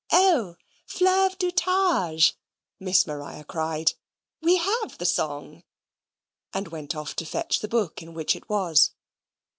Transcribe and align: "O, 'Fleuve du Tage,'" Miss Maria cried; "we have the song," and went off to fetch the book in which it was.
"O, 0.11 0.55
'Fleuve 0.87 1.37
du 1.37 1.51
Tage,'" 1.51 2.35
Miss 2.79 3.05
Maria 3.05 3.43
cried; 3.43 3.93
"we 4.41 4.57
have 4.57 4.97
the 4.97 5.05
song," 5.05 5.61
and 6.55 6.69
went 6.69 6.95
off 6.95 7.15
to 7.17 7.23
fetch 7.23 7.59
the 7.59 7.67
book 7.67 8.01
in 8.01 8.15
which 8.15 8.35
it 8.35 8.49
was. 8.49 8.93